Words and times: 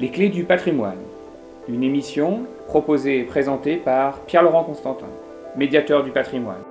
Les 0.00 0.10
clés 0.12 0.28
du 0.28 0.44
patrimoine. 0.44 1.00
Une 1.68 1.82
émission 1.82 2.46
proposée 2.68 3.18
et 3.18 3.24
présentée 3.24 3.78
par 3.78 4.20
Pierre-Laurent 4.26 4.62
Constantin, 4.62 5.08
médiateur 5.56 6.04
du 6.04 6.12
patrimoine. 6.12 6.62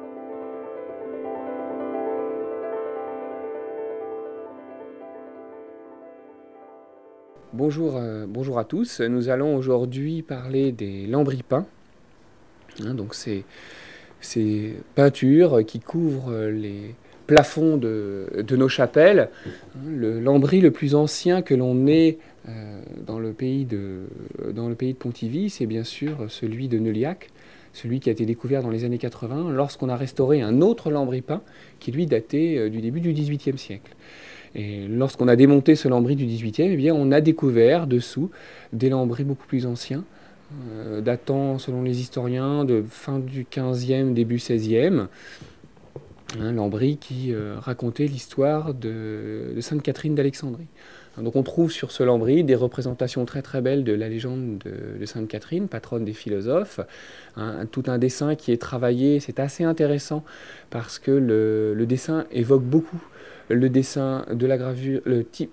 Bonjour, 7.51 7.97
euh, 7.97 8.25
bonjour 8.29 8.59
à 8.59 8.63
tous. 8.63 9.01
Nous 9.01 9.27
allons 9.27 9.57
aujourd'hui 9.57 10.21
parler 10.21 10.71
des 10.71 11.05
lambris-peints. 11.05 11.65
Hein, 12.85 12.93
donc 12.93 13.13
ces 13.13 13.43
peintures 14.95 15.65
qui 15.65 15.81
couvrent 15.81 16.45
les, 16.45 16.95
plafond 17.27 17.77
de, 17.77 18.27
nos 18.55 18.69
chapelles. 18.69 19.29
Le 19.85 20.19
lambris 20.19 20.61
le 20.61 20.71
plus 20.71 20.95
ancien 20.95 21.41
que 21.41 21.53
l'on 21.53 21.85
ait 21.87 22.17
euh, 22.49 22.79
dans, 23.05 23.19
le 23.19 23.33
pays 23.33 23.65
de, 23.65 24.07
Pontivy, 24.97 25.49
c'est 25.49 25.65
bien 25.65 25.83
sûr 25.83 26.25
celui 26.29 26.69
de 26.69 26.79
Neuliac, 26.79 27.29
celui 27.73 27.99
qui 27.99 28.09
a 28.09 28.13
été 28.13 28.25
découvert 28.25 28.63
dans 28.63 28.71
les 28.71 28.85
années 28.85 28.97
80, 28.97 29.51
lorsqu'on 29.51 29.89
a 29.89 29.97
restauré 29.97 30.41
un 30.41 30.61
autre 30.61 30.89
lambris 30.89 31.21
peint 31.21 31.41
qui 31.79 31.91
lui 31.91 32.05
datait 32.07 32.57
euh, 32.57 32.69
du 32.69 32.81
début 32.81 33.01
du 33.01 33.13
XVIIIe 33.13 33.57
siècle. 33.57 33.93
Et 34.55 34.87
lorsqu'on 34.87 35.27
a 35.27 35.35
démonté 35.35 35.75
ce 35.75 35.87
lambris 35.87 36.15
du 36.15 36.25
XVIIIe, 36.25 36.71
eh 36.71 36.77
bien, 36.77 36.95
on 36.95 37.11
a 37.11 37.21
découvert 37.21 37.85
dessous 37.85 38.31
des 38.73 38.89
lambris 38.89 39.25
beaucoup 39.25 39.45
plus 39.45 39.65
anciens, 39.65 40.03
euh, 40.71 41.01
datant, 41.01 41.59
selon 41.59 41.83
les 41.83 41.99
historiens, 41.99 42.63
de 42.63 42.83
fin 42.89 43.19
du 43.19 43.45
XVe, 43.51 44.13
début 44.13 44.37
XVIe, 44.37 45.07
Hein, 46.39 46.51
Lambry 46.51 46.97
qui 46.97 47.33
euh, 47.33 47.55
racontait 47.57 48.05
l'histoire 48.05 48.73
de, 48.73 49.55
Sainte 49.61 49.81
Catherine 49.81 50.13
d'Alexandrie. 50.13 50.67
Donc 51.17 51.35
on 51.35 51.41
trouve 51.41 51.71
sur 51.71 51.91
ce 51.91 52.03
lambris 52.03 52.43
des 52.43 52.53
représentations 52.53 53.25
très 53.25 53.41
très 53.41 53.61
belles 53.61 53.83
de 53.83 53.93
la 53.93 54.07
légende 54.07 54.63
de, 54.99 55.05
Sainte 55.05 55.27
Catherine, 55.27 55.67
patronne 55.67 56.05
des 56.05 56.13
philosophes, 56.13 56.79
tout 57.71 57.83
un 57.87 57.97
dessin 57.97 58.35
qui 58.35 58.51
est 58.51 58.61
travaillé, 58.61 59.19
c'est 59.19 59.39
assez 59.39 59.63
intéressant 59.63 60.23
parce 60.69 60.99
que 60.99 61.09
le, 61.09 61.85
dessin 61.87 62.25
évoque 62.31 62.61
beaucoup 62.61 63.01
le 63.49 63.67
dessin 63.67 64.25
de 64.31 64.45
la 64.45 64.57
gravure, 64.57 65.01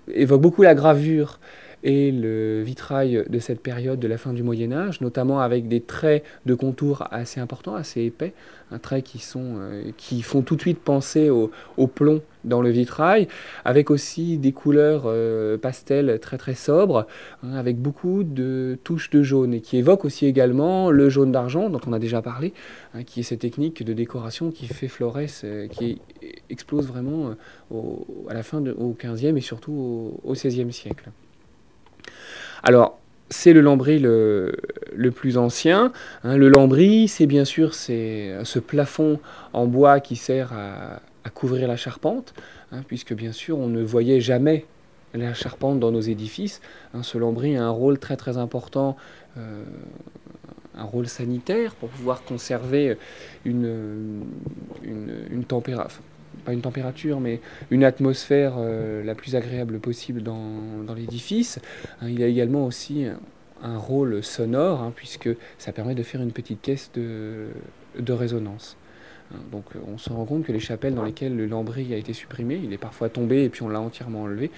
évoque 0.07 0.41
beaucoup 0.41 0.61
la 0.61 0.75
gravure 0.75 1.39
et 1.85 2.11
le 2.11 2.63
vitrail 2.63 3.25
de 3.29 3.39
cette 3.39 3.61
période 3.61 3.99
de 3.99 4.07
la 4.07 4.17
fin 4.17 4.33
du 4.33 4.41
Moyen 4.41 4.71
Âge, 4.71 5.01
notamment 5.01 5.39
avec 5.39 5.67
des 5.67 5.81
traits 5.81 6.23
de 6.47 6.55
contour 6.55 7.07
assez 7.11 7.39
importants, 7.39 7.75
assez 7.75 8.01
épais, 8.01 8.33
un 8.71 8.79
trait 8.79 9.03
qui, 9.03 9.19
sont, 9.19 9.57
euh, 9.59 9.91
qui 9.95 10.23
font 10.23 10.41
tout 10.41 10.55
de 10.55 10.61
suite 10.61 10.79
penser 10.79 11.29
au, 11.29 11.51
plomb 11.87 12.23
dans 12.43 12.63
le 12.63 12.71
vitrail, 12.71 13.27
avec 13.65 13.91
aussi 13.91 14.39
des 14.39 14.51
couleurs 14.51 15.03
euh, 15.05 15.59
pastel 15.59 16.19
très 16.19 16.39
très 16.39 16.55
sobres, 16.55 17.05
hein, 17.43 17.53
avec 17.53 17.77
beaucoup 17.77 18.23
de 18.23 18.79
touches 18.83 19.11
de 19.11 19.21
jaune, 19.21 19.53
et 19.53 19.61
qui 19.61 19.77
évoquent 19.77 20.05
aussi 20.05 20.25
également 20.25 20.89
le 20.89 21.09
jaune 21.09 21.31
d'argent 21.31 21.69
dont 21.69 21.81
on 21.85 21.93
a 21.93 21.99
déjà 21.99 22.23
parlé, 22.23 22.51
hein, 22.95 23.03
qui 23.03 23.19
est 23.19 23.23
cette 23.23 23.41
technique 23.41 23.83
de 23.83 23.93
décoration 23.93 24.49
qui 24.49 24.65
fait 24.65 24.87
florès, 24.87 25.43
euh, 25.45 25.67
qui 25.67 26.01
explose 26.49 26.87
vraiment 26.87 27.35
à 28.27 28.33
la 28.33 28.41
fin 28.41 28.65
au 28.65 28.95
15e 28.99 29.37
et 29.37 29.41
surtout 29.41 29.71
au, 30.23 30.31
au 30.31 30.33
16e 30.33 30.71
siècle. 30.71 31.11
Alors, 32.67 32.97
c'est 33.29 33.53
le 33.53 33.61
lambris 33.61 33.99
le, 33.99 34.51
plus 35.13 35.37
ancien. 35.37 35.93
Hein. 36.23 36.35
le 36.35 36.49
lambris, 36.49 37.07
c'est 37.07 37.27
bien 37.27 37.45
sûr 37.45 37.75
ce 37.75 38.59
plafond 38.59 39.19
en 39.53 39.67
bois 39.67 39.99
qui 39.99 40.15
sert 40.15 40.51
à, 40.53 40.99
couvrir 41.29 41.67
la 41.67 41.77
charpente, 41.77 42.33
hein, 42.71 42.81
puisque 42.87 43.13
bien 43.13 43.31
sûr 43.31 43.59
on 43.59 43.67
ne 43.67 43.83
voyait 43.83 44.19
jamais 44.19 44.65
la 45.13 45.35
charpente 45.35 45.79
dans 45.79 45.91
nos 45.91 46.01
édifices. 46.01 46.59
Hein. 46.93 47.03
ce 47.03 47.19
lambris 47.19 47.55
a 47.55 47.63
un 47.63 47.69
rôle 47.69 47.99
très 47.99 48.17
très 48.17 48.37
important, 48.37 48.95
euh, 49.37 49.63
un 50.75 50.83
rôle 50.83 51.07
sanitaire 51.07 51.75
pour 51.75 51.89
pouvoir 51.89 52.23
conserver 52.23 52.97
une, 53.43 54.23
une 54.83 55.43
température 55.45 56.01
pas 56.45 56.53
une 56.53 56.61
température, 56.61 57.19
mais 57.19 57.41
une 57.71 57.83
atmosphère 57.83 58.53
euh, 58.57 59.03
la 59.03 59.15
plus 59.15 59.35
agréable 59.35 59.79
possible 59.79 60.23
dans, 60.23 60.93
l'édifice. 60.95 61.59
Hein, 62.01 62.09
il 62.09 62.23
a 62.23 62.27
également 62.27 62.65
aussi 62.65 63.05
un, 63.61 63.77
rôle 63.77 64.23
sonore, 64.23 64.81
hein, 64.81 64.93
puisque 64.95 65.29
ça 65.57 65.71
permet 65.71 65.95
de 65.95 66.03
faire 66.03 66.21
une 66.21 66.31
petite 66.31 66.61
caisse 66.61 66.91
de, 66.93 67.49
résonance. 68.07 68.77
Hein, 69.33 69.39
donc 69.51 69.65
on 69.91 69.97
se 69.97 70.11
rend 70.11 70.25
compte 70.25 70.45
que 70.45 70.51
les 70.51 70.59
chapelles 70.59 70.95
dans 70.95 71.03
lesquelles 71.03 71.35
le 71.35 71.47
lambris 71.47 71.93
a 71.93 71.97
été 71.97 72.13
supprimé, 72.13 72.61
il 72.63 72.71
est 72.71 72.77
parfois 72.77 73.09
tombé 73.09 73.43
et 73.43 73.49
puis 73.49 73.63
on 73.63 73.69
l'a 73.69 73.81
entièrement 73.81 74.23
enlevé, 74.23 74.51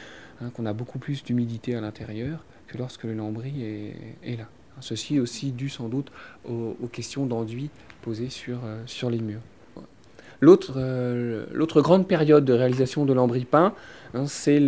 qu'on 0.54 0.66
a 0.66 0.74
beaucoup 0.74 1.00
plus 1.00 1.24
d'humidité 1.24 1.76
à 1.76 1.82
l'intérieur 1.82 2.44
que 2.68 2.78
lorsque 2.78 3.06
le 3.06 3.14
lambris 3.14 3.64
est, 4.24 4.38
là. 4.38 4.48
Ceci 4.80 5.20
aussi 5.20 5.52
dû 5.52 5.70
sans 5.70 5.90
doute 5.90 6.12
aux, 6.48 6.76
questions 6.92 7.26
d'enduit 7.26 7.72
posées 8.04 8.30
sur, 8.30 8.60
euh, 8.64 8.84
sur 8.86 9.10
les 9.10 9.20
murs. 9.20 9.42
Euh, 10.44 11.46
l'autre 11.52 11.82
grande 11.82 12.08
période 12.08 12.46
de 12.46 12.54
réalisation 12.54 13.06
de 13.06 13.14
lambris 13.14 13.46
peint, 13.46 13.74
c'est 14.26 14.60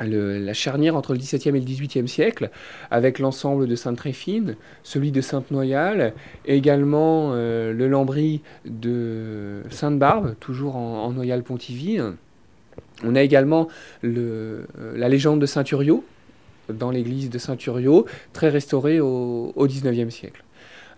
la 0.00 0.52
charnière 0.52 0.96
entre 0.96 1.12
le 1.12 1.18
XVIIe 1.18 1.48
et 1.48 1.60
le 1.60 1.64
XVIIIe 1.64 2.08
siècle, 2.08 2.50
avec 2.90 3.18
l'ensemble 3.18 3.66
de 3.66 3.74
Sainte-Tréfine, 3.74 4.56
celui 4.82 5.12
de 5.12 5.20
Sainte-Noyale, 5.20 6.12
également 6.46 7.30
euh, 7.32 7.72
le 7.72 7.88
lambris 7.88 8.42
de 8.66 9.62
Sainte-Barbe, 9.70 10.34
toujours 10.40 10.76
en, 10.76 11.10
Noyale-Pontivy. 11.12 11.98
On 13.04 13.14
a 13.16 13.22
également 13.22 13.68
euh, 14.04 14.64
la 14.94 15.08
légende 15.08 15.40
de 15.40 15.46
Saint-Uriot, 15.46 16.04
dans 16.68 16.90
l'église 16.90 17.30
de 17.30 17.38
Saint-Uriot, 17.38 18.04
très 18.34 18.50
restaurée 18.50 19.00
au 19.00 19.54
XIXe 19.66 20.14
siècle. 20.14 20.44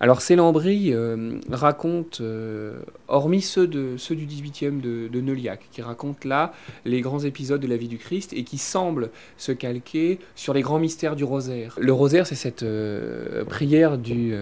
Alors 0.03 0.23
ces 0.23 0.35
lambris 0.35 0.95
euh, 0.95 1.39
racontent, 1.51 2.19
euh, 2.23 2.81
hormis 3.09 3.43
ceux, 3.43 3.67
de, 3.67 3.97
ceux 3.99 4.17
du 4.17 4.27
18e 4.27 4.81
de, 4.81 5.21
Neuliac, 5.21 5.69
qui 5.71 5.83
racontent 5.83 6.27
là 6.27 6.55
les 6.87 7.03
grands 7.03 7.21
épisodes 7.21 7.61
de 7.61 7.67
la 7.67 7.77
vie 7.77 7.89
du 7.89 7.99
Christ 7.99 8.33
et 8.33 8.43
qui 8.43 8.57
semblent 8.57 9.11
se 9.37 9.53
calquer 9.53 10.19
sur 10.35 10.55
les 10.55 10.63
grands 10.63 10.79
mystères 10.79 11.17
du 11.17 11.25
rosaire. 11.25 11.77
Le 11.79 11.93
rosaire, 11.93 12.27
c'est 12.27 12.35
cette 12.35 12.63
euh, 12.63 13.45
prière 13.45 13.99
du, 13.99 14.35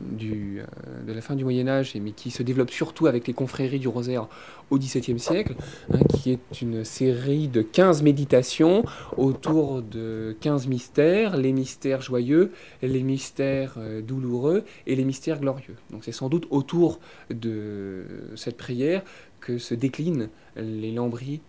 du, 0.00 0.60
de 1.06 1.12
la 1.12 1.20
fin 1.20 1.34
du 1.34 1.44
Moyen 1.44 1.68
Âge, 1.68 1.94
mais 2.00 2.12
qui 2.12 2.30
se 2.30 2.42
développe 2.42 2.70
surtout 2.70 3.06
avec 3.06 3.26
les 3.26 3.32
confréries 3.32 3.78
du 3.78 3.88
rosaire 3.88 4.28
au 4.70 4.78
XVIIe 4.78 5.18
siècle, 5.18 5.54
hein, 5.92 5.98
qui 6.14 6.32
est 6.32 6.60
une 6.60 6.84
série 6.84 7.48
de 7.48 7.62
15 7.62 8.02
méditations 8.02 8.84
autour 9.16 9.82
de 9.82 10.36
15 10.40 10.66
mystères, 10.66 11.36
les 11.36 11.52
mystères 11.52 12.02
joyeux, 12.02 12.52
les 12.82 13.02
mystères 13.02 13.74
euh, 13.78 14.02
douloureux 14.02 14.64
et 14.86 14.96
les 14.96 15.04
mystères 15.04 15.40
glorieux. 15.40 15.76
Donc 15.90 16.04
c'est 16.04 16.12
sans 16.12 16.28
doute 16.28 16.46
autour 16.50 17.00
de 17.30 18.04
cette 18.34 18.56
prière 18.56 19.02
que 19.40 19.58
se 19.58 19.74
déclinent 19.74 20.28
les 20.56 20.92
lambris 20.92 21.40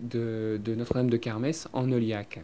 de, 0.00 0.60
Notre-Dame 0.66 1.10
de 1.10 1.16
Carmès 1.16 1.68
en 1.72 1.90
Oliac. 1.90 2.40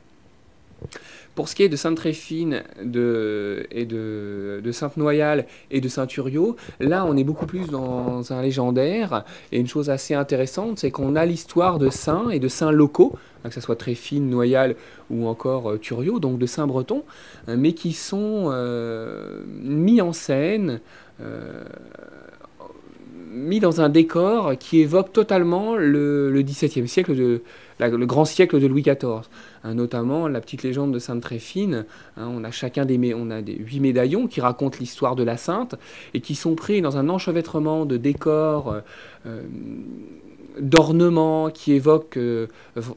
Pour 1.34 1.48
ce 1.48 1.54
qui 1.54 1.62
est 1.62 1.69
de 1.70 1.76
Sainte-Tréfine 1.76 2.62
de, 2.82 3.66
et 3.70 3.87
de, 3.87 4.60
Sainte-Noyale 4.70 5.47
et 5.70 5.81
de 5.81 5.88
Saint-Uriot, 5.88 6.56
là 6.78 7.06
on 7.06 7.16
est 7.16 7.25
beaucoup 7.25 7.47
plus 7.47 7.69
dans 7.69 8.32
un 8.32 8.43
légendaire. 8.43 9.25
Et 9.50 9.59
une 9.59 9.66
chose 9.66 9.88
assez 9.88 10.15
intéressante, 10.15 10.78
c'est 10.78 10.91
qu'on 10.91 11.16
a 11.16 11.25
l'histoire 11.25 11.78
de 11.78 11.88
saints 11.88 12.28
et 12.28 12.38
de 12.38 12.48
saints 12.48 12.70
locaux, 12.70 13.16
hein, 13.44 13.48
que 13.48 13.54
ce 13.54 13.62
soit 13.62 13.76
Tréfine, 13.76 14.28
Noyale 14.28 14.76
ou 15.10 15.26
encore 15.26 15.70
euh, 15.70 15.78
Turiot, 15.78 16.19
donc 16.20 16.38
de 16.38 16.47
saints 16.47 16.66
bretons, 16.66 17.04
hein, 17.49 17.56
mais 17.56 17.73
qui 17.73 17.93
sont 17.93 18.50
euh, 18.52 19.40
mis 19.46 20.02
en 20.02 20.12
scène. 20.12 20.81
Euh, 21.20 21.64
mis 23.32 23.61
dans 23.61 23.81
un 23.81 23.88
décor 23.88 24.52
qui 24.58 24.81
évoque 24.81 25.12
totalement 25.12 25.76
le, 25.76 26.43
XVIIe 26.43 26.87
siècle, 26.87 27.14
le 27.14 28.06
grand 28.06 28.25
siècle 28.25 28.61
de 28.61 28.67
Louis 28.67 28.82
XIV. 28.82 29.23
Hein, 29.64 29.75
notamment 29.75 30.26
la 30.26 30.40
petite 30.40 30.64
légende 30.64 30.93
de 30.93 30.99
Sainte 30.99 31.23
Tréfine. 31.23 31.84
Hein, 32.17 32.29
on 32.29 32.43
a 32.43 32.50
chacun 32.50 32.84
des, 32.84 33.14
on 33.14 33.29
huit 33.31 33.81
médaillons 33.81 34.26
qui 34.26 34.40
racontent 34.40 34.79
l'histoire 34.81 35.14
de 35.14 35.23
la 35.23 35.37
sainte 35.37 35.76
et 36.14 36.20
qui 36.20 36.34
sont 36.34 36.55
pris 36.55 36.82
dans 36.82 36.96
un 36.96 37.08
enchevêtrement 37.08 37.87
de 37.87 37.96
décors. 37.96 38.73
Euh, 38.73 38.81
euh, 39.26 39.43
d'ornements 40.60 41.50
qui 41.50 41.72
évoquent 41.72 42.16
euh, 42.16 42.46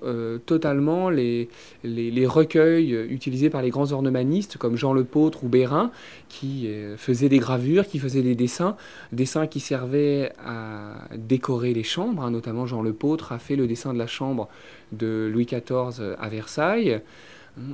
euh, 0.03 0.37
totalement 0.39 1.09
les, 1.09 1.49
les, 1.83 2.27
recueils 2.27 2.93
utilisés 3.09 3.49
par 3.49 3.61
les 3.61 3.69
grands 3.69 3.91
ornemanistes 3.91 4.57
comme 4.57 4.75
Jean 4.75 4.93
Lepôtre 4.93 5.43
ou 5.43 5.47
Bérin, 5.47 5.91
qui 6.29 6.67
euh, 6.67 6.97
faisaient 6.97 7.29
des 7.29 7.39
gravures, 7.39 7.87
qui 7.87 7.99
faisaient 7.99 8.21
des 8.21 8.35
dessins, 8.35 8.75
dessins 9.11 9.47
qui 9.47 9.59
servaient 9.59 10.31
à 10.43 11.07
décorer 11.15 11.73
les 11.73 11.83
chambres. 11.83 12.23
Hein, 12.23 12.31
notamment 12.31 12.65
Jean 12.65 12.81
Lepôtre 12.81 13.31
a 13.31 13.39
fait 13.39 13.55
le 13.55 13.67
dessin 13.67 13.93
de 13.93 13.99
la 13.99 14.07
chambre 14.07 14.49
de 14.91 15.29
Louis 15.31 15.45
XIV 15.45 16.15
à 16.19 16.29
Versailles. 16.29 17.01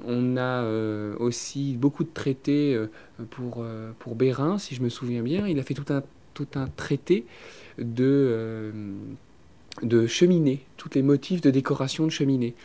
On 0.06 0.38
a 0.38 0.64
aussi 1.20 1.76
beaucoup 1.76 2.04
de 2.04 2.10
traités 2.14 2.80
pour, 3.32 3.66
pour 3.98 4.16
Bérin, 4.16 4.60
si 4.60 4.76
je 4.76 4.84
me 4.84 4.90
souviens 4.90 5.24
bien. 5.24 5.48
Il 5.48 5.60
a 5.60 5.64
fait 5.64 5.74
tout 5.74 5.92
un, 5.92 6.04
tout 6.36 6.48
un 6.54 6.68
traité 6.68 7.26
de 7.80 8.72
de 9.84 10.08
cheminées, 10.08 10.66
tous 10.78 10.90
les 10.96 11.02
motifs 11.02 11.42
de 11.42 11.50
décoration 11.50 12.06
de 12.06 12.12
cheminées. 12.12 12.56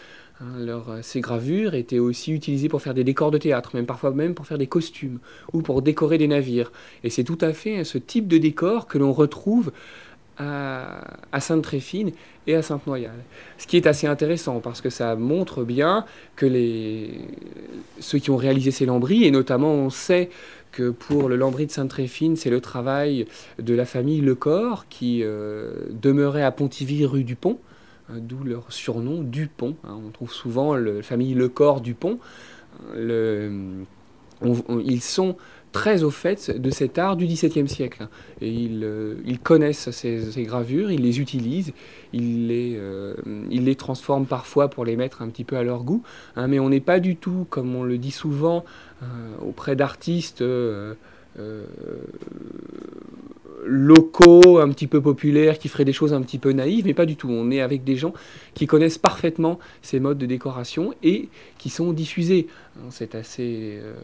Hein, 0.40 1.00
ces 1.02 1.20
gravures 1.20 1.74
étaient 1.74 1.98
aussi 1.98 2.32
utilisées 2.32 2.68
pour 2.68 2.82
faire 2.82 2.94
des 2.94 3.04
décors 3.04 3.30
de 3.30 3.38
théâtre, 3.38 3.70
même 3.74 3.86
parfois 3.86 4.10
même 4.10 4.34
pour 4.34 4.46
faire 4.46 4.58
des 4.58 4.66
costumes 4.66 5.18
ou 5.52 5.62
pour 5.62 5.80
décorer 5.82 6.18
des 6.18 6.28
navires. 6.28 6.72
Et 7.04 7.10
c'est 7.10 7.24
tout 7.24 7.38
à 7.40 7.52
fait 7.52 7.84
ce 7.84 7.98
type 7.98 8.28
de 8.28 8.38
décor 8.38 8.86
que 8.86 8.98
l'on 8.98 9.12
retrouve 9.12 9.72
à, 10.38 11.40
Sainte-Tréfine 11.40 12.12
et 12.46 12.54
à 12.54 12.62
Sainte-Noyale. 12.62 13.22
Ce 13.58 13.66
qui 13.66 13.76
est 13.76 13.86
assez 13.86 14.06
intéressant 14.06 14.60
parce 14.60 14.80
que 14.80 14.90
ça 14.90 15.16
montre 15.16 15.64
bien 15.64 16.04
que 16.36 16.46
ceux 17.98 18.18
qui 18.18 18.30
ont 18.30 18.36
réalisé 18.36 18.70
ces 18.70 18.86
lambris, 18.86 19.24
et 19.24 19.30
notamment 19.30 19.72
on 19.72 19.90
sait 19.90 20.30
que 20.72 20.90
pour 20.90 21.28
le 21.28 21.36
lambris 21.36 21.66
de 21.66 21.70
Sainte-Tréfine, 21.70 22.36
c'est 22.36 22.50
le 22.50 22.60
travail 22.60 23.26
de 23.58 23.74
la 23.74 23.86
famille 23.86 24.20
Lecor 24.20 24.86
qui 24.88 25.22
euh, 25.22 25.72
demeurait 25.90 26.42
à 26.42 26.52
Pontivy 26.52 27.06
rue 27.06 27.24
du 27.24 27.34
Pont, 27.34 27.58
hein, 28.10 28.18
d'où 28.18 28.44
leur 28.44 28.70
surnom 28.72 29.22
Dupont. 29.22 29.76
Hein. 29.84 29.98
on 30.06 30.10
trouve 30.10 30.32
souvent 30.32 30.74
la 30.74 31.02
famille 31.02 31.34
Lecor 31.34 31.80
Dupont. 31.80 32.18
Le, 32.94 33.84
ils 34.42 35.00
sont 35.00 35.36
très 35.76 36.04
au 36.04 36.10
fait 36.10 36.50
de 36.58 36.70
cet 36.70 36.96
art 36.96 37.16
du 37.16 37.26
XVIIe 37.26 37.68
siècle. 37.68 38.08
Euh, 38.42 39.16
ils 39.26 39.38
connaissent 39.38 39.90
ces, 39.90 40.44
gravures, 40.44 40.90
ils 40.90 41.02
les 41.02 41.20
utilisent, 41.20 41.74
ils 42.14 42.46
les, 42.46 42.76
euh, 42.78 43.14
ils 43.50 43.64
les 43.64 43.74
transforment 43.74 44.24
parfois 44.24 44.68
pour 44.68 44.86
les 44.86 44.96
mettre 44.96 45.20
un 45.20 45.28
petit 45.28 45.44
peu 45.44 45.56
à 45.58 45.62
leur 45.62 45.84
goût. 45.84 46.02
Hein, 46.34 46.48
mais 46.48 46.58
on 46.58 46.70
n'est 46.70 46.80
pas 46.80 46.98
du 46.98 47.16
tout, 47.16 47.46
comme 47.50 47.74
on 47.76 47.82
le 47.82 47.98
dit 47.98 48.10
souvent 48.10 48.64
euh, 49.02 49.06
auprès 49.46 49.76
d'artistes, 49.76 50.42
locaux, 53.66 54.58
un 54.58 54.70
petit 54.70 54.86
peu 54.86 55.02
populaires, 55.02 55.58
qui 55.58 55.68
feraient 55.68 55.84
des 55.84 55.92
choses 55.92 56.14
un 56.14 56.22
petit 56.22 56.38
peu 56.38 56.52
naïves, 56.52 56.86
mais 56.86 56.94
pas 56.94 57.04
du 57.04 57.16
tout. 57.16 57.28
On 57.28 57.50
est 57.50 57.60
avec 57.60 57.84
des 57.84 57.96
gens 57.96 58.14
qui 58.54 58.66
connaissent 58.66 58.98
parfaitement 58.98 59.58
ces 59.82 60.00
modes 60.00 60.18
de 60.18 60.26
décoration 60.26 60.94
et 61.02 61.28
qui 61.58 61.68
sont 61.68 61.92
diffusés. 61.92 62.46
C'est 62.90 63.14
assez, 63.14 63.78
euh, 63.82 63.94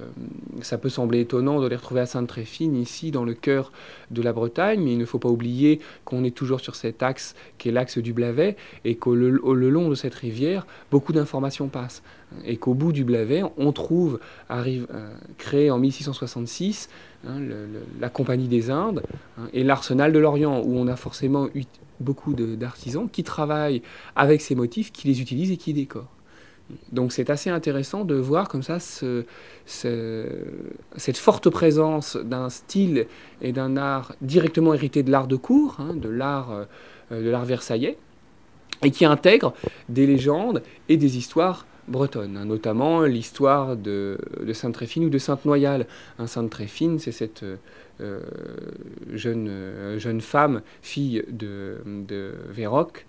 ça 0.63 0.79
peut 0.79 0.89
sembler 0.89 1.21
étonnant 1.21 1.61
de 1.61 1.67
les 1.69 1.77
retrouver 1.77 2.01
à 2.01 2.07
Sainte-Tréfine, 2.07 2.75
ici, 2.77 3.11
dans 3.11 3.25
le 3.25 3.35
cœur 3.35 3.73
de 4.11 4.23
la 4.23 4.33
Bretagne, 4.33 4.81
mais 4.83 4.93
il 4.93 4.99
ne 4.99 5.05
faut 5.05 5.19
pas 5.19 5.29
oublier 5.29 5.81
qu'on 6.05 6.25
est 6.25 6.35
toujours 6.35 6.61
sur 6.61 6.75
cet 6.75 7.03
axe 7.03 7.35
qui 7.59 7.69
est 7.69 7.73
l'axe 7.73 7.99
du 7.99 8.13
Blavet 8.13 8.57
et 8.85 8.97
qu'au 8.97 9.15
long 9.15 9.89
de 9.89 9.95
cette 9.95 10.15
rivière, 10.15 10.67
beaucoup 10.91 11.13
d'informations 11.13 11.69
passent. 11.69 12.03
Et 12.47 12.57
qu'au 12.57 12.75
bout 12.75 12.93
du 12.93 13.05
Blavet, 13.05 13.43
on 13.59 13.73
trouve, 13.73 14.19
arrive, 14.49 14.87
euh, 14.95 15.15
créé 15.37 15.71
en 15.71 15.79
1666, 15.79 16.89
Hein, 17.25 17.41
la 18.01 18.09
Compagnie 18.09 18.49
des 18.49 18.71
Indes 18.71 19.03
hein, 19.39 19.49
et 19.53 19.63
l'Arsenal 19.63 20.13
de 20.13 20.19
l'Orient, 20.19 20.61
où 20.61 20.77
on 20.77 20.89
a 20.89 20.97
forcément 20.97 21.49
eu 21.55 21.63
beaucoup 22.01 22.35
d'artisans 22.35 23.09
qui 23.09 23.23
travaillent 23.23 23.83
avec 24.17 24.41
ces 24.41 24.57
motifs, 24.57 24.91
qui 24.91 25.07
les 25.07 25.21
utilisent 25.21 25.53
et 25.53 25.57
qui 25.57 25.73
décorent. 25.73 26.11
Donc 26.91 27.13
c'est 27.13 27.31
assez 27.31 27.51
intéressant 27.51 28.05
de 28.05 28.15
voir 28.15 28.49
comme 28.49 28.63
ça 28.63 28.79
ce, 28.81 29.25
cette 29.67 31.17
forte 31.17 31.51
présence 31.51 32.17
d'un 32.17 32.51
style 32.51 33.07
et 33.41 33.53
d'un 33.53 33.77
art 33.77 34.15
directement 34.21 34.75
hérité 34.75 35.03
de 35.03 35.11
l'art 35.11 35.27
de 35.27 35.37
cour, 35.37 35.77
hein, 35.79 35.95
de 35.95 36.09
l'art 36.09 36.51
euh, 36.51 36.65
de 37.11 37.29
l'art 37.29 37.45
versaillais, 37.45 37.99
et 38.83 38.91
qui 38.91 39.05
intègre 39.05 39.55
des 39.89 40.07
légendes 40.07 40.63
et 40.89 40.97
des 40.97 41.19
histoires 41.19 41.67
bretonne, 41.89 42.37
hein, 42.37 42.45
notamment 42.45 43.03
l'histoire 43.03 43.77
de, 43.77 44.19
Sainte-Tréfine 44.53 45.05
ou 45.05 45.11
de 45.11 45.19
Sainte-Noyale. 45.19 45.87
Hein, 46.19 46.27
Sainte-Tréfine, 46.27 46.99
c'est 46.99 47.13
cette 47.13 47.45
euh, 48.01 48.21
jeune, 49.13 49.49
euh, 49.49 49.99
jeune 49.99 50.21
femme, 50.21 50.63
fille 50.81 51.25
de, 51.29 51.79
de 51.85 52.33
Véroc, 52.51 53.07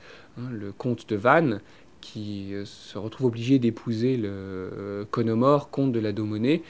le 0.52 0.72
comte 0.72 1.08
de 1.10 1.16
Vannes, 1.16 1.62
qui 2.04 2.54
euh, 2.54 2.66
se 2.66 2.98
retrouve 2.98 3.28
obligé 3.28 3.60
d'épouser 3.60 4.18
le 4.18 5.08
Conomore, 5.10 5.70
comte 5.70 5.92
de 5.92 6.00
la 6.00 6.12
Daumonée, 6.12 6.64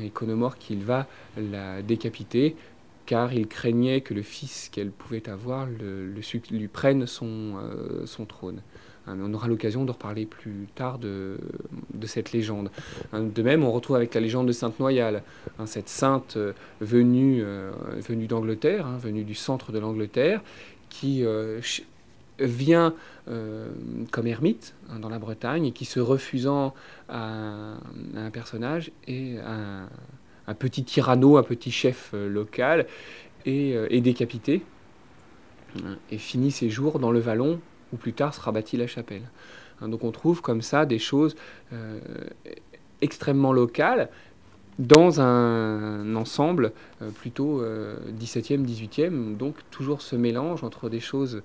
et 0.00 0.10
Conomore 0.10 0.58
qu'il 0.58 0.84
va 0.84 1.06
la 1.36 1.82
décapiter 1.82 2.56
car 3.06 3.32
il 3.32 3.48
craignait 3.48 4.02
que 4.02 4.14
le 4.14 4.22
fils 4.22 4.68
qu'elle 4.68 4.90
pouvait 4.90 5.28
avoir 5.28 5.66
le, 5.66 6.12
lui 6.52 6.68
prenne 6.68 7.06
son, 7.06 7.56
son 8.04 8.24
trône. 8.24 8.62
Hein, 9.06 9.18
on 9.22 9.32
aura 9.34 9.48
l'occasion 9.48 9.84
de 9.84 9.90
reparler 9.90 10.26
plus 10.26 10.66
tard 10.74 10.98
de, 10.98 11.38
cette 12.04 12.32
légende. 12.32 12.70
Hein, 13.12 13.22
de 13.22 13.42
même, 13.42 13.64
on 13.64 13.72
retrouve 13.72 13.96
avec 13.96 14.14
la 14.14 14.20
légende 14.20 14.46
de 14.46 14.52
Sainte 14.52 14.78
Noyale, 14.78 15.22
hein, 15.58 15.66
cette 15.66 15.88
sainte 15.88 16.36
euh, 16.36 16.52
venue, 16.80 17.42
euh, 17.42 17.70
venue 18.06 18.26
d'Angleterre, 18.26 18.86
venue 18.98 19.24
du 19.24 19.34
centre 19.34 19.72
de 19.72 19.78
l'Angleterre, 19.78 20.42
qui 20.88 21.24
euh, 22.40 22.46
vient 22.46 22.94
comme 24.10 24.26
ermite 24.26 24.74
dans 24.98 25.08
la 25.08 25.18
Bretagne 25.18 25.66
et 25.66 25.72
qui, 25.72 25.84
se 25.84 26.00
refusant 26.00 26.74
à, 27.08 27.74
un 28.16 28.30
personnage, 28.32 28.90
et 29.06 29.36
un, 29.38 30.54
petit 30.54 30.82
tyranno, 30.82 31.36
un 31.36 31.44
petit 31.44 31.70
chef 31.70 32.12
local, 32.12 32.86
est 33.46 34.00
décapité 34.00 34.62
et 36.10 36.18
finit 36.18 36.50
ses 36.50 36.70
jours 36.70 36.98
dans 36.98 37.12
le 37.12 37.20
vallon 37.20 37.60
où 37.92 37.96
plus 37.96 38.12
tard 38.12 38.34
sera 38.34 38.52
bâtie 38.52 38.76
la 38.76 38.86
chapelle. 38.86 39.22
Hein, 39.80 39.88
donc 39.88 40.04
on 40.04 40.10
trouve 40.10 40.42
comme 40.42 40.62
ça 40.62 40.86
des 40.86 40.98
choses 40.98 41.36
euh, 41.72 41.98
extrêmement 43.00 43.52
locales 43.52 44.08
dans 44.78 45.20
un 45.20 46.14
ensemble 46.16 46.72
euh, 47.02 47.10
plutôt 47.10 47.62
17e, 47.62 48.60
euh, 48.60 48.64
18e, 48.64 49.36
donc 49.36 49.56
toujours 49.70 50.02
ce 50.02 50.16
mélange 50.16 50.64
entre 50.64 50.88
des 50.88 51.00
choses 51.00 51.42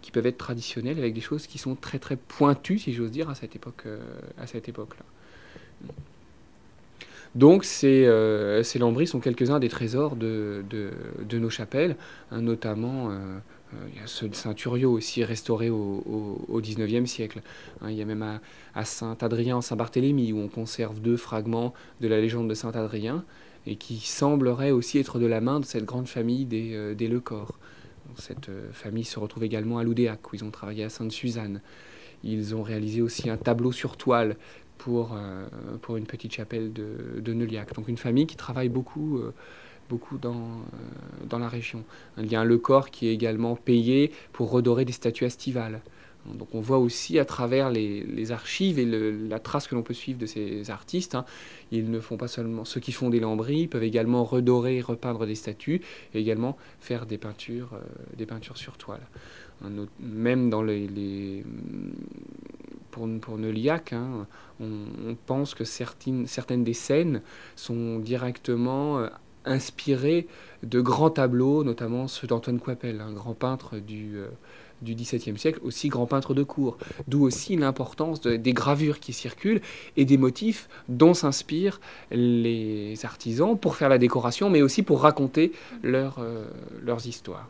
qui 0.00 0.10
peuvent 0.10 0.26
être 0.26 0.38
traditionnelles 0.38 0.98
avec 0.98 1.14
des 1.14 1.20
choses 1.20 1.46
qui 1.46 1.58
sont 1.58 1.74
très 1.74 1.98
très 1.98 2.16
pointues, 2.16 2.78
si 2.78 2.92
j'ose 2.92 3.10
dire, 3.10 3.28
à 3.30 3.34
cette 3.34 3.56
époque, 3.56 3.84
à 4.38 4.46
cette 4.46 4.68
époque-là. 4.68 5.04
Donc 7.34 7.64
ces, 7.64 8.08
ces 8.62 8.78
lambris 8.78 9.06
sont 9.06 9.20
quelques-uns 9.20 9.58
des 9.58 9.68
trésors 9.68 10.16
de, 10.16 10.64
de, 10.70 11.38
nos 11.38 11.50
chapelles, 11.50 11.96
hein, 12.30 12.42
notamment 12.42 13.10
euh, 13.74 13.76
il 13.94 14.02
y 14.02 14.08
ce 14.08 14.26
Saint-Turio 14.32 14.90
aussi 14.90 15.24
restauré 15.24 15.70
au, 15.70 16.44
au, 16.48 16.60
19e 16.60 17.06
siècle. 17.06 17.42
Hein, 17.80 17.90
il 17.90 17.96
y 17.96 18.02
a 18.02 18.04
même 18.04 18.40
à, 18.74 18.84
Saint-Adrien, 18.84 19.60
Saint-Barthélemy, 19.60 20.32
où 20.32 20.38
on 20.38 20.48
conserve 20.48 21.00
deux 21.00 21.16
fragments 21.16 21.72
de 22.00 22.08
la 22.08 22.20
légende 22.20 22.48
de 22.48 22.54
Saint-Adrien, 22.54 23.24
et 23.66 23.76
qui 23.76 23.98
sembleraient 23.98 24.72
aussi 24.72 24.98
être 24.98 25.18
de 25.18 25.26
la 25.26 25.40
main 25.40 25.60
de 25.60 25.64
cette 25.64 25.84
grande 25.84 26.08
famille 26.08 26.44
des, 26.44 26.74
euh, 26.74 26.94
des 26.94 27.08
Lecor. 27.08 27.58
Cette 28.16 28.48
euh, 28.48 28.72
famille 28.72 29.04
se 29.04 29.18
retrouve 29.18 29.44
également 29.44 29.78
à 29.78 29.84
Loudéac, 29.84 30.32
où 30.32 30.36
ils 30.36 30.44
ont 30.44 30.50
travaillé 30.50 30.84
à 30.84 30.88
Sainte-Suzanne. 30.88 31.60
Ils 32.24 32.54
ont 32.54 32.62
réalisé 32.62 33.02
aussi 33.02 33.30
un 33.30 33.36
tableau 33.36 33.72
sur 33.72 33.96
toile 33.96 34.36
pour, 34.78 35.16
pour 35.80 35.96
une 35.96 36.06
petite 36.06 36.32
chapelle 36.32 36.72
de, 36.72 37.20
de 37.20 37.34
Neuliac. 37.34 37.72
Donc 37.74 37.88
une 37.88 37.96
famille 37.96 38.26
qui 38.26 38.36
travaille 38.36 38.68
beaucoup 38.68 39.20
beaucoup 39.92 40.16
dans, 40.16 40.32
euh, 40.32 41.26
dans 41.28 41.38
la 41.38 41.48
région. 41.48 41.84
Il 42.16 42.30
y 42.30 42.36
a 42.36 42.40
un 42.40 42.44
Le 42.44 42.58
Corps 42.58 42.90
qui 42.90 43.08
est 43.08 43.12
également 43.12 43.56
payé 43.56 44.10
pour 44.32 44.50
redorer 44.50 44.84
des 44.84 44.92
statues 44.92 45.24
estivales. 45.24 45.82
Donc 46.26 46.54
on 46.54 46.60
voit 46.60 46.78
aussi 46.78 47.18
à 47.18 47.24
travers 47.24 47.70
les, 47.70 48.32
archives 48.32 48.78
et 48.78 48.84
la 48.84 49.38
trace 49.38 49.66
que 49.66 49.74
l'on 49.74 49.82
peut 49.82 49.94
suivre 49.94 50.18
de 50.18 50.26
ces 50.26 50.70
artistes, 50.70 51.14
hein, 51.14 51.24
ils 51.72 51.90
ne 51.90 52.00
font 52.00 52.16
pas 52.16 52.28
seulement 52.28 52.64
ceux 52.64 52.80
qui 52.80 52.92
font 52.92 53.10
des 53.10 53.20
lambris, 53.20 53.66
peuvent 53.66 53.82
également 53.82 54.24
redorer, 54.24 54.80
repeindre 54.80 55.26
des 55.26 55.34
statues 55.34 55.80
et 56.14 56.20
également 56.20 56.56
faire 56.80 57.06
des 57.06 57.18
peintures, 57.18 57.74
euh, 57.74 57.80
des 58.16 58.26
peintures 58.26 58.56
sur 58.56 58.76
toile. 58.76 59.02
Même 60.00 60.50
dans 60.50 60.62
les, 60.62 61.44
pour, 62.90 63.38
Neuliac, 63.38 63.92
hein, 63.92 64.26
on, 64.60 65.14
pense 65.26 65.54
que 65.54 65.64
certaines, 65.64 66.64
des 66.64 66.74
scènes 66.74 67.22
sont 67.54 67.98
directement 67.98 68.98
euh, 68.98 69.08
inspiré 69.44 70.26
de 70.62 70.80
grands 70.80 71.10
tableaux, 71.10 71.62
notamment 71.64 72.08
ceux 72.08 72.26
d'Antoine 72.26 72.58
Coipel, 72.58 73.00
un 73.00 73.12
grand 73.12 73.34
peintre 73.34 73.78
du, 73.78 74.16
euh, 74.16 74.28
du 74.82 74.94
XVIIe 74.94 75.38
siècle, 75.38 75.60
aussi 75.62 75.88
grand 75.88 76.06
peintre 76.06 76.34
de 76.34 76.42
cour. 76.42 76.76
D'où 77.08 77.22
aussi 77.22 77.56
l'importance 77.56 78.20
des 78.20 78.52
gravures 78.52 79.00
qui 79.00 79.12
circulent 79.12 79.60
et 79.96 80.04
des 80.04 80.16
motifs 80.16 80.68
dont 80.88 81.14
s'inspirent 81.14 81.80
les 82.10 82.94
artisans 83.04 83.56
pour 83.58 83.76
faire 83.76 83.88
la 83.88 83.98
décoration, 83.98 84.50
mais 84.50 84.62
aussi 84.62 84.82
pour 84.82 85.00
raconter 85.02 85.52
euh, 85.84 86.46
leurs 86.82 87.06
histoires. 87.06 87.48